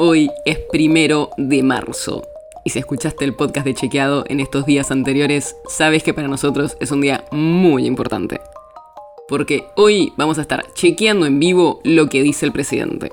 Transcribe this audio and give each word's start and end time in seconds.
Hoy 0.00 0.30
es 0.44 0.60
primero 0.70 1.30
de 1.38 1.64
marzo. 1.64 2.22
Y 2.64 2.70
si 2.70 2.78
escuchaste 2.78 3.24
el 3.24 3.34
podcast 3.34 3.66
de 3.66 3.74
Chequeado 3.74 4.22
en 4.28 4.38
estos 4.38 4.64
días 4.64 4.92
anteriores, 4.92 5.56
sabes 5.68 6.04
que 6.04 6.14
para 6.14 6.28
nosotros 6.28 6.76
es 6.78 6.92
un 6.92 7.00
día 7.00 7.24
muy 7.32 7.84
importante. 7.84 8.40
Porque 9.26 9.66
hoy 9.74 10.12
vamos 10.16 10.38
a 10.38 10.42
estar 10.42 10.72
chequeando 10.74 11.26
en 11.26 11.40
vivo 11.40 11.80
lo 11.82 12.08
que 12.08 12.22
dice 12.22 12.46
el 12.46 12.52
presidente. 12.52 13.10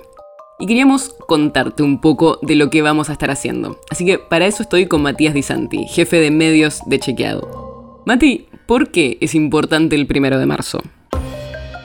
Y 0.59 0.67
queríamos 0.67 1.15
contarte 1.27 1.81
un 1.81 2.01
poco 2.01 2.37
de 2.43 2.53
lo 2.53 2.69
que 2.69 2.83
vamos 2.83 3.09
a 3.09 3.13
estar 3.13 3.31
haciendo. 3.31 3.79
Así 3.89 4.05
que 4.05 4.19
para 4.19 4.45
eso 4.45 4.61
estoy 4.61 4.85
con 4.85 5.01
Matías 5.01 5.33
Di 5.33 5.41
Santi, 5.41 5.87
jefe 5.87 6.17
de 6.17 6.29
medios 6.29 6.81
de 6.85 6.99
Chequeado. 6.99 8.03
Mati, 8.05 8.47
¿por 8.67 8.91
qué 8.91 9.17
es 9.21 9.33
importante 9.33 9.95
el 9.95 10.05
primero 10.05 10.37
de 10.37 10.45
marzo? 10.45 10.83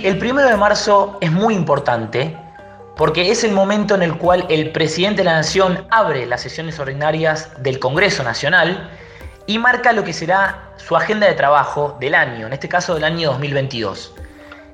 El 0.03 0.19
primero 0.19 0.47
de 0.47 0.59
marzo 0.59 1.17
es 1.23 1.33
muy 1.33 1.55
importante 1.55 2.37
porque 3.01 3.31
es 3.31 3.45
el 3.45 3.53
momento 3.53 3.95
en 3.95 4.03
el 4.03 4.19
cual 4.19 4.45
el 4.51 4.73
presidente 4.73 5.23
de 5.23 5.25
la 5.25 5.33
Nación 5.33 5.87
abre 5.88 6.27
las 6.27 6.43
sesiones 6.43 6.79
ordinarias 6.79 7.51
del 7.63 7.79
Congreso 7.79 8.23
Nacional 8.23 8.91
y 9.47 9.59
marca 9.59 9.95
lo 9.95 10.05
que 10.05 10.13
será 10.13 10.74
su 10.77 10.95
agenda 10.95 11.27
de 11.27 11.33
trabajo 11.33 11.97
del 11.99 12.15
año, 12.15 12.47
en 12.47 12.52
este 12.52 12.69
caso 12.69 12.95
del 12.95 13.05
año 13.05 13.30
2022. 13.30 14.15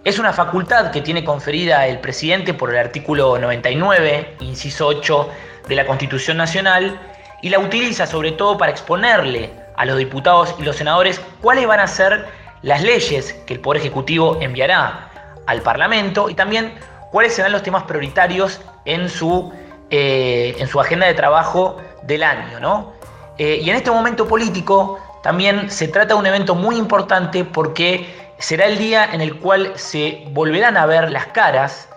Es 0.02 0.18
una 0.18 0.32
facultad 0.32 0.90
que 0.90 1.02
tiene 1.02 1.22
conferida 1.22 1.86
el 1.86 2.00
presidente 2.00 2.52
por 2.52 2.70
el 2.70 2.78
artículo 2.78 3.38
99, 3.38 4.38
inciso 4.40 4.88
8 4.88 5.30
de 5.68 5.76
la 5.76 5.86
Constitución 5.86 6.36
Nacional, 6.36 6.98
y 7.42 7.50
la 7.50 7.60
utiliza 7.60 8.08
sobre 8.08 8.32
todo 8.32 8.58
para 8.58 8.72
exponerle 8.72 9.52
a 9.76 9.84
los 9.84 9.98
diputados 9.98 10.52
y 10.58 10.64
los 10.64 10.74
senadores 10.74 11.20
cuáles 11.40 11.68
van 11.68 11.78
a 11.78 11.86
ser 11.86 12.26
las 12.62 12.82
leyes 12.82 13.34
que 13.46 13.54
el 13.54 13.60
Poder 13.60 13.82
Ejecutivo 13.82 14.38
enviará 14.40 15.10
al 15.46 15.62
Parlamento 15.62 16.28
y 16.28 16.34
también 16.34 16.74
cuáles 17.10 17.34
serán 17.34 17.52
los 17.52 17.62
temas 17.62 17.84
prioritarios 17.84 18.60
en 18.84 19.08
su, 19.08 19.52
eh, 19.90 20.56
en 20.58 20.68
su 20.68 20.80
agenda 20.80 21.06
de 21.06 21.14
trabajo 21.14 21.78
del 22.02 22.22
año. 22.22 22.60
¿no? 22.60 22.92
Eh, 23.38 23.60
y 23.62 23.70
en 23.70 23.76
este 23.76 23.90
momento 23.90 24.26
político 24.26 24.98
también 25.22 25.70
se 25.70 25.88
trata 25.88 26.14
de 26.14 26.20
un 26.20 26.26
evento 26.26 26.54
muy 26.54 26.76
importante 26.76 27.44
porque 27.44 28.06
será 28.38 28.66
el 28.66 28.78
día 28.78 29.08
en 29.12 29.20
el 29.20 29.38
cual 29.38 29.72
se 29.76 30.24
volverán 30.30 30.76
a 30.76 30.86
ver 30.86 31.10
las 31.10 31.26
caras 31.26 31.88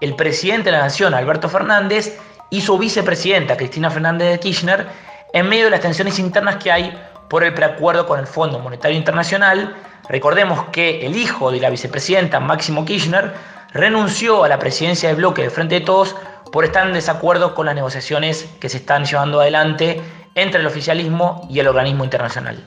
el 0.00 0.14
presidente 0.16 0.70
de 0.70 0.72
la 0.72 0.82
Nación, 0.82 1.14
Alberto 1.14 1.48
Fernández, 1.48 2.18
y 2.50 2.60
su 2.60 2.76
vicepresidenta, 2.78 3.56
Cristina 3.56 3.90
Fernández 3.90 4.30
de 4.30 4.38
Kirchner, 4.38 4.86
en 5.32 5.48
medio 5.48 5.64
de 5.64 5.70
las 5.70 5.80
tensiones 5.80 6.18
internas 6.18 6.56
que 6.56 6.70
hay 6.70 6.96
por 7.28 7.42
el 7.42 7.54
preacuerdo 7.54 8.06
con 8.06 8.20
el 8.20 8.26
Fondo 8.26 8.58
Monetario 8.58 8.96
Internacional. 8.96 9.74
Recordemos 10.08 10.66
que 10.70 11.06
el 11.06 11.16
hijo 11.16 11.50
de 11.50 11.60
la 11.60 11.70
vicepresidenta, 11.70 12.38
Máximo 12.38 12.84
Kirchner, 12.84 13.32
renunció 13.74 14.44
a 14.44 14.48
la 14.48 14.58
presidencia 14.58 15.08
del 15.08 15.16
bloque 15.18 15.42
de 15.42 15.50
Frente 15.50 15.74
de 15.74 15.80
Todos 15.82 16.16
por 16.52 16.64
estar 16.64 16.86
en 16.86 16.94
desacuerdo 16.94 17.54
con 17.54 17.66
las 17.66 17.74
negociaciones 17.74 18.48
que 18.60 18.68
se 18.68 18.78
están 18.78 19.04
llevando 19.04 19.40
adelante 19.40 20.00
entre 20.36 20.60
el 20.60 20.66
oficialismo 20.66 21.46
y 21.50 21.58
el 21.58 21.66
organismo 21.66 22.04
internacional. 22.04 22.64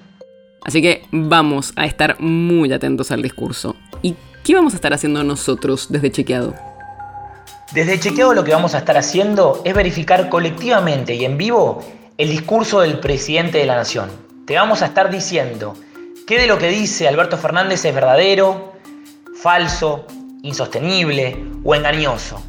Así 0.65 0.81
que 0.81 1.07
vamos 1.11 1.71
a 1.77 1.85
estar 1.85 2.19
muy 2.19 2.73
atentos 2.73 3.09
al 3.11 3.21
discurso. 3.21 3.77
¿Y 4.01 4.15
qué 4.43 4.53
vamos 4.55 4.73
a 4.73 4.75
estar 4.75 4.93
haciendo 4.93 5.23
nosotros 5.23 5.87
desde 5.89 6.11
Chequeado? 6.11 6.53
Desde 7.71 7.99
Chequeado 7.99 8.33
lo 8.33 8.43
que 8.43 8.51
vamos 8.51 8.75
a 8.75 8.79
estar 8.79 8.97
haciendo 8.97 9.61
es 9.63 9.73
verificar 9.73 10.27
colectivamente 10.27 11.15
y 11.15 11.23
en 11.23 11.37
vivo 11.37 11.83
el 12.17 12.29
discurso 12.29 12.81
del 12.81 12.99
presidente 12.99 13.59
de 13.59 13.65
la 13.65 13.77
Nación. 13.77 14.09
Te 14.45 14.55
vamos 14.55 14.81
a 14.81 14.87
estar 14.87 15.09
diciendo 15.09 15.73
qué 16.25 16.37
de 16.37 16.47
lo 16.47 16.57
que 16.57 16.67
dice 16.67 17.07
Alberto 17.07 17.37
Fernández 17.37 17.85
es 17.85 17.95
verdadero, 17.95 18.73
falso, 19.41 20.05
insostenible 20.43 21.37
o 21.63 21.75
engañoso. 21.75 22.41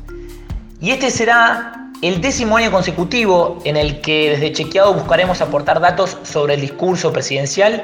Y 0.80 0.90
este 0.90 1.10
será 1.10 1.90
el 2.02 2.20
décimo 2.20 2.56
año 2.56 2.70
consecutivo 2.70 3.58
en 3.64 3.76
el 3.76 4.00
que 4.00 4.30
desde 4.30 4.52
Chequeado 4.52 4.94
buscaremos 4.94 5.40
aportar 5.40 5.80
datos 5.80 6.16
sobre 6.22 6.54
el 6.54 6.60
discurso 6.60 7.12
presidencial 7.12 7.82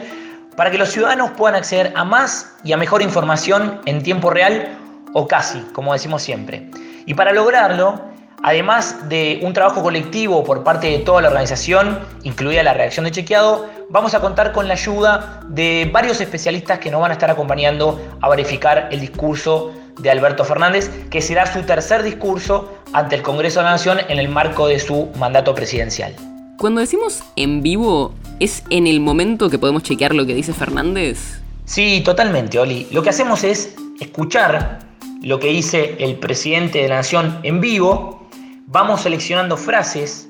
para 0.57 0.71
que 0.71 0.79
los 0.79 0.91
ciudadanos 0.91 1.33
puedan 1.33 1.57
acceder 1.57 1.93
a 1.97 2.05
más 2.05 2.55
y 2.63 2.73
a 2.73 2.77
mejor 2.77 3.03
información 3.03 3.81
en 3.87 4.03
tiempo 4.03 4.31
real 4.31 4.79
o 5.13 5.27
casi, 5.27 5.59
como 5.73 5.93
decimos 5.93 6.23
siempre. 6.23 6.71
Y 7.07 7.15
para 7.15 7.33
lograrlo, 7.33 8.01
además 8.43 9.09
de 9.09 9.41
un 9.43 9.53
trabajo 9.53 9.83
colectivo 9.83 10.45
por 10.45 10.63
parte 10.63 10.89
de 10.89 10.99
toda 10.99 11.23
la 11.23 11.29
organización, 11.29 11.99
incluida 12.23 12.63
la 12.63 12.75
reacción 12.75 13.05
de 13.05 13.11
Chequeado, 13.11 13.67
vamos 13.91 14.15
a 14.15 14.21
contar 14.21 14.53
con 14.53 14.69
la 14.69 14.75
ayuda 14.75 15.41
de 15.49 15.91
varios 15.93 16.21
especialistas 16.21 16.79
que 16.79 16.91
nos 16.91 17.01
van 17.01 17.11
a 17.11 17.15
estar 17.15 17.31
acompañando 17.31 18.01
a 18.21 18.29
verificar 18.29 18.89
el 18.93 19.01
discurso 19.01 19.73
de 19.99 20.11
Alberto 20.11 20.45
Fernández, 20.45 20.91
que 21.11 21.23
será 21.23 21.53
su 21.53 21.63
tercer 21.63 22.03
discurso 22.03 22.73
ante 22.93 23.17
el 23.17 23.23
Congreso 23.23 23.61
de 23.61 23.65
la 23.65 23.73
Nación 23.73 23.99
en 24.09 24.19
el 24.19 24.29
marco 24.29 24.69
de 24.69 24.79
su 24.79 25.11
mandato 25.19 25.55
presidencial. 25.55 26.15
Cuando 26.59 26.81
decimos 26.81 27.23
en 27.37 27.63
vivo, 27.63 28.15
¿es 28.41 28.63
en 28.71 28.87
el 28.87 29.01
momento 29.01 29.51
que 29.51 29.59
podemos 29.59 29.83
chequear 29.83 30.15
lo 30.15 30.27
que 30.27 30.35
dice 30.35 30.53
Fernández? 30.53 31.41
Sí, 31.65 32.03
totalmente, 32.05 32.59
Oli. 32.59 32.87
Lo 32.91 33.03
que 33.03 33.11
hacemos 33.11 33.43
es 33.45 33.75
escuchar 34.01 34.81
lo 35.25 35.41
que 35.41 35.49
dice 35.49 35.97
el 36.01 36.17
presidente 36.17 36.83
de 36.83 36.89
la 36.89 36.97
Nación 36.97 37.41
en 37.43 37.61
vivo, 37.61 38.29
vamos 38.67 39.01
seleccionando 39.01 39.57
frases, 39.57 40.29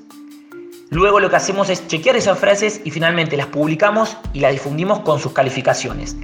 luego 0.89 1.19
lo 1.19 1.29
que 1.29 1.35
hacemos 1.35 1.69
es 1.69 1.85
chequear 1.87 2.15
esas 2.15 2.39
frases 2.39 2.79
y 2.85 2.91
finalmente 2.91 3.35
las 3.35 3.47
publicamos 3.47 4.15
y 4.33 4.39
las 4.39 4.53
difundimos 4.53 4.99
con 5.01 5.19
sus 5.19 5.33
calificaciones. 5.33 6.15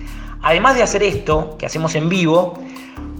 Además 0.41 0.75
de 0.75 0.83
hacer 0.83 1.03
esto, 1.03 1.57
que 1.59 1.65
hacemos 1.65 1.95
en 1.95 2.07
vivo, 2.07 2.63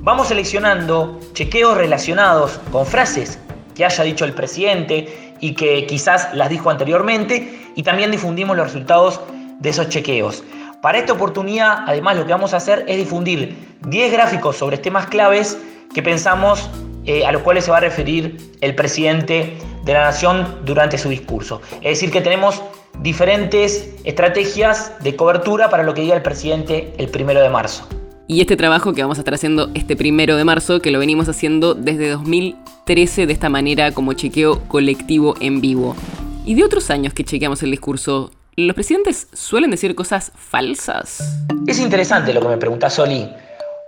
Vamos 0.03 0.29
seleccionando 0.29 1.19
chequeos 1.34 1.78
relacionados 1.78 2.59
con 2.72 2.88
frases 2.88 3.38
que 3.75 3.85
haya 3.85 4.03
dicho 4.03 4.25
el 4.25 4.34
presidente 4.34 5.35
y 5.39 5.53
que 5.53 5.85
quizás 5.85 6.34
las 6.34 6.50
dijo 6.50 6.72
anteriormente 6.72 7.72
y 7.75 7.84
también 7.84 8.09
difundimos 8.09 8.57
los 8.57 8.66
resultados 8.66 9.22
de 9.59 9.69
esos 9.69 9.89
chequeos. 9.89 10.44
Para 10.81 10.97
esta 10.97 11.13
oportunidad, 11.13 11.84
además, 11.85 12.17
lo 12.17 12.25
que 12.25 12.31
vamos 12.31 12.56
a 12.56 12.57
hacer 12.57 12.84
es 12.88 12.97
difundir 12.97 13.56
10 13.81 14.12
gráficos 14.12 14.57
sobre 14.57 14.79
temas 14.79 15.06
claves 15.06 15.59
que 15.94 16.01
pensamos 16.01 16.68
eh, 17.06 17.23
a 17.23 17.31
los 17.31 17.44
cuales 17.44 17.66
se 17.66 17.69
va 17.69 17.78
a 17.78 17.81
referir 17.81 18.56
el 18.62 18.73
presidente 18.73 19.56
de 19.83 19.94
la 19.94 20.01
Nación 20.06 20.62
durante 20.66 20.97
su 20.97 21.09
discurso. 21.09 21.62
Es 21.75 22.00
decir, 22.00 22.09
que 22.09 22.22
tenemos 22.22 22.63
diferentes 23.01 23.94
estrategias 24.03 24.94
de 25.03 25.16
cobertura 25.16 25.69
para 25.69 25.83
lo 25.83 25.94
que 25.94 26.01
diga 26.01 26.16
el 26.16 26.23
presidente 26.23 26.91
el 26.97 27.07
primero 27.09 27.39
de 27.39 27.51
marzo. 27.51 27.88
Y 28.31 28.40
este 28.40 28.56
trabajo 28.56 28.94
que 28.94 29.02
vamos 29.02 29.18
a 29.18 29.22
estar 29.22 29.34
haciendo 29.34 29.72
este 29.74 29.97
primero 29.97 30.38
de 30.38 30.46
marzo, 30.46 30.80
que 30.80 30.90
lo 30.90 31.00
venimos 31.00 31.28
haciendo 31.28 31.74
desde 31.74 32.09
2013 32.12 33.28
de 33.28 33.34
esta 33.34 33.50
manera 33.50 33.92
como 33.92 34.14
chequeo 34.14 34.62
colectivo 34.69 35.36
en 35.42 35.59
vivo. 35.59 35.97
Y 36.46 36.56
de 36.56 36.64
otros 36.64 36.90
años 36.92 37.14
que 37.14 37.25
chequeamos 37.25 37.62
el 37.62 37.72
discurso, 37.72 38.31
¿los 38.56 38.74
presidentes 38.74 39.28
suelen 39.34 39.69
decir 39.69 39.96
cosas 39.96 40.31
falsas? 40.34 41.44
Es 41.68 41.78
interesante 41.80 42.34
lo 42.34 42.40
que 42.40 42.47
me 42.47 42.56
pregunta 42.56 42.90
Soli, 42.90 43.30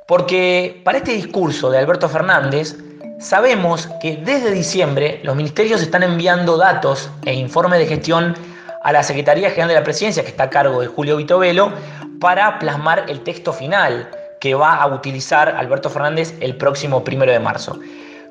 porque 0.10 0.82
para 0.84 0.98
este 0.98 1.14
discurso 1.14 1.72
de 1.72 1.78
Alberto 1.78 2.10
Fernández, 2.10 2.76
sabemos 3.22 3.88
que 4.02 4.18
desde 4.18 4.52
diciembre 4.52 5.22
los 5.24 5.38
ministerios 5.38 5.82
están 5.82 6.04
enviando 6.04 6.58
datos 6.58 7.10
e 7.24 7.34
informes 7.34 7.80
de 7.80 7.86
gestión 7.86 8.36
a 8.84 8.92
la 8.92 9.04
Secretaría 9.04 9.52
General 9.52 9.70
de 9.70 9.76
la 9.76 9.84
Presidencia, 9.86 10.22
que 10.22 10.32
está 10.32 10.44
a 10.44 10.50
cargo 10.50 10.82
de 10.82 10.88
Julio 10.88 11.16
Vitovelo, 11.16 11.72
para 12.20 12.60
plasmar 12.60 13.06
el 13.08 13.22
texto 13.22 13.54
final 13.54 14.10
que 14.44 14.56
va 14.56 14.76
a 14.76 14.88
utilizar 14.88 15.56
Alberto 15.56 15.90
Fernández 15.90 16.34
el 16.42 16.58
próximo 16.58 17.02
primero 17.02 17.32
de 17.32 17.40
marzo. 17.40 17.80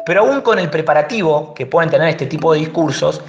Pero 0.05 0.21
aún 0.21 0.43
con 0.43 0.59
el 0.59 0.69
preparativo 0.69 1.55
que 1.55 1.65
pueden 1.65 1.89
tener 1.89 2.07
este 2.07 2.27
tipo 2.27 2.53
de 2.53 2.59
discursos, 2.59 3.23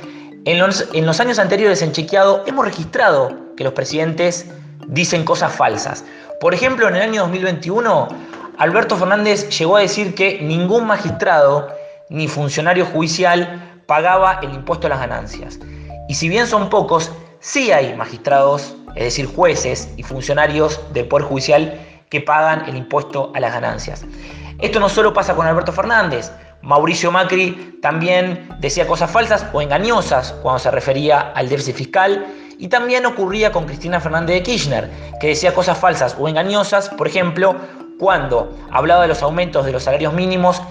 en 0.44 0.60
los, 0.60 0.90
en 0.92 1.06
los 1.06 1.22
años 1.22 1.40
anteriores 1.40 1.82
en 1.82 1.94
Chequeado 1.94 2.44
hemos 2.46 2.66
registrado 2.66 3.32
que 3.56 3.64
los 3.64 3.72
presidentes 3.72 4.48
dicen 4.88 5.24
cosas 5.24 5.56
falsas. 5.56 6.04
Por 6.42 6.54
ejemplo, 6.54 6.90
en 6.90 6.98
el 6.98 7.04
año 7.04 7.22
2021, 7.22 8.10
Alberto 8.58 8.98
Fernández 8.98 9.48
llegó 9.58 9.78
a 9.78 9.80
decir 9.80 10.14
que 10.14 10.42
ningún 10.42 10.86
magistrado 10.86 11.70
ni 12.10 12.28
funcionario 12.28 12.86
judicial 12.86 13.82
pagaba 13.86 14.42
el 14.44 14.54
impuesto 14.54 14.88
a 14.88 14.90
las 14.90 15.00
ganancias. 15.00 15.58
Y 16.10 16.16
si 16.16 16.28
bien 16.28 16.48
son 16.48 16.70
pocos, 16.70 17.14
sí 17.40 17.72
hay 17.72 17.96
magistrados, 17.96 18.76
es 18.96 19.06
decir, 19.06 19.26
jueces 19.34 19.88
y 19.96 20.04
funcionarios 20.04 20.82
del 20.92 21.08
Poder 21.08 21.28
Judicial 21.28 21.80
que 22.14 22.22
pagan 22.22 22.70
el 22.70 22.78
impuesto 22.78 23.32
a 23.34 23.40
las 23.40 23.52
ganancias. 23.52 24.06
Esto 24.60 24.80
no 24.80 24.88
solo 24.88 25.16
pasa 25.16 25.36
con 25.36 25.48
Alberto 25.48 25.72
Fernández, 25.72 26.32
Mauricio 26.62 27.12
Macri 27.12 27.80
también 27.82 28.48
decía 28.60 28.86
cosas 28.86 29.10
falsas 29.10 29.48
o 29.52 29.64
engañosas 29.64 30.32
cuando 30.44 30.60
se 30.60 30.70
refería 30.70 31.32
al 31.34 31.50
déficit 31.50 31.76
fiscal. 31.76 32.28
Y 32.60 32.68
también 32.68 33.08
ocurría 33.08 33.52
con 33.52 33.66
Cristina 33.66 34.00
Fernández 34.00 34.36
de 34.36 34.44
Kirchner, 34.44 34.92
que 35.20 35.30
decía 35.30 35.56
cosas 35.56 35.80
falsas 35.80 36.16
o 36.20 36.30
engañosas, 36.30 36.90
por 36.90 37.08
ejemplo, 37.08 37.56
cuando 37.98 38.56
hablaba 38.70 39.02
de 39.02 39.08
los 39.08 39.24
aumentos 39.24 39.66
de 39.66 39.72
los 39.72 39.84
salarios 39.84 40.14
mínimos 40.14 40.62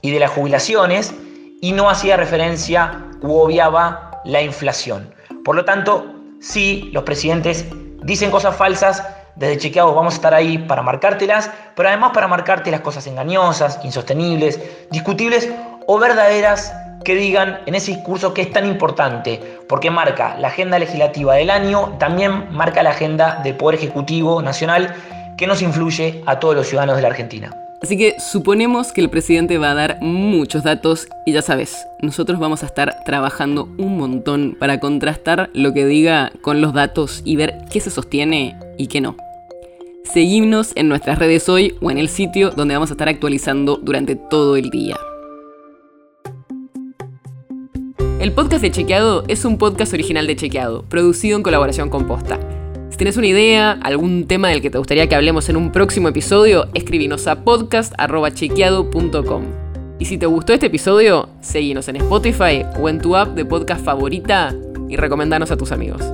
y 0.00 0.12
de 0.12 0.20
las 0.20 0.30
jubilaciones 0.30 1.12
y 1.60 1.72
no 1.72 1.90
hacía 1.90 2.16
referencia 2.16 3.02
u 3.20 3.34
obviaba 3.34 4.22
la 4.24 4.42
inflación. 4.42 5.12
Por 5.44 5.56
lo 5.56 5.64
tanto, 5.64 6.06
sí, 6.40 6.88
los 6.92 7.02
presidentes 7.02 7.66
dicen 8.04 8.30
cosas 8.30 8.54
falsas, 8.56 9.02
desde 9.36 9.58
chequeados 9.58 9.94
vamos 9.94 10.14
a 10.14 10.16
estar 10.16 10.34
ahí 10.34 10.58
para 10.58 10.82
marcártelas, 10.82 11.50
pero 11.74 11.88
además 11.88 12.12
para 12.14 12.28
marcarte 12.28 12.70
las 12.70 12.80
cosas 12.80 13.06
engañosas, 13.06 13.80
insostenibles, 13.84 14.60
discutibles 14.90 15.50
o 15.86 15.98
verdaderas 15.98 16.72
que 17.04 17.14
digan 17.14 17.60
en 17.66 17.74
ese 17.74 17.92
discurso 17.92 18.32
que 18.32 18.42
es 18.42 18.50
tan 18.50 18.66
importante, 18.66 19.40
porque 19.68 19.90
marca 19.90 20.36
la 20.38 20.48
agenda 20.48 20.78
legislativa 20.78 21.34
del 21.34 21.50
año, 21.50 21.96
también 21.98 22.50
marca 22.50 22.82
la 22.82 22.90
agenda 22.90 23.40
del 23.44 23.56
Poder 23.56 23.78
Ejecutivo 23.78 24.40
Nacional 24.40 24.94
que 25.36 25.46
nos 25.46 25.62
influye 25.62 26.22
a 26.26 26.38
todos 26.38 26.54
los 26.54 26.66
ciudadanos 26.68 26.96
de 26.96 27.02
la 27.02 27.08
Argentina. 27.08 27.50
Así 27.82 27.98
que 27.98 28.18
suponemos 28.18 28.92
que 28.92 29.02
el 29.02 29.10
presidente 29.10 29.58
va 29.58 29.72
a 29.72 29.74
dar 29.74 29.98
muchos 30.00 30.62
datos 30.62 31.06
y 31.26 31.32
ya 31.32 31.42
sabes, 31.42 31.86
nosotros 32.00 32.38
vamos 32.38 32.62
a 32.62 32.66
estar 32.66 33.04
trabajando 33.04 33.64
un 33.76 33.98
montón 33.98 34.56
para 34.58 34.80
contrastar 34.80 35.50
lo 35.52 35.74
que 35.74 35.84
diga 35.84 36.32
con 36.40 36.62
los 36.62 36.72
datos 36.72 37.20
y 37.26 37.36
ver 37.36 37.58
qué 37.70 37.80
se 37.80 37.90
sostiene 37.90 38.56
y 38.76 38.86
qué 38.88 39.00
no. 39.00 39.16
Seguimos 40.04 40.72
en 40.76 40.88
nuestras 40.88 41.18
redes 41.18 41.48
hoy 41.48 41.74
o 41.80 41.90
en 41.90 41.98
el 41.98 42.08
sitio 42.08 42.50
donde 42.50 42.74
vamos 42.74 42.90
a 42.90 42.94
estar 42.94 43.08
actualizando 43.08 43.76
durante 43.76 44.16
todo 44.16 44.56
el 44.56 44.70
día. 44.70 44.96
El 48.20 48.32
podcast 48.32 48.62
de 48.62 48.70
Chequeado 48.70 49.24
es 49.28 49.44
un 49.44 49.58
podcast 49.58 49.92
original 49.92 50.26
de 50.26 50.36
Chequeado, 50.36 50.84
producido 50.84 51.36
en 51.36 51.42
colaboración 51.42 51.90
con 51.90 52.06
Posta. 52.06 52.38
Si 52.88 52.96
tienes 52.96 53.16
una 53.16 53.26
idea, 53.26 53.72
algún 53.82 54.26
tema 54.28 54.50
del 54.50 54.62
que 54.62 54.70
te 54.70 54.78
gustaría 54.78 55.08
que 55.08 55.16
hablemos 55.16 55.48
en 55.48 55.56
un 55.56 55.72
próximo 55.72 56.08
episodio, 56.08 56.68
escribinos 56.74 57.26
a 57.26 57.42
podcast.chequeado.com. 57.44 59.42
Y 59.98 60.04
si 60.04 60.16
te 60.16 60.26
gustó 60.26 60.52
este 60.52 60.66
episodio, 60.66 61.28
seguinos 61.40 61.88
en 61.88 61.96
Spotify 61.96 62.64
o 62.80 62.88
en 62.88 63.00
tu 63.00 63.16
app 63.16 63.34
de 63.34 63.44
podcast 63.44 63.84
favorita 63.84 64.54
y 64.88 64.94
recomendanos 64.96 65.50
a 65.50 65.56
tus 65.56 65.72
amigos. 65.72 66.13